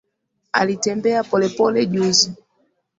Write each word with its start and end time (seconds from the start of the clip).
Alitembea 0.61 1.23
pole 1.29 1.49
pole 1.57 1.85
juzi 1.91 2.29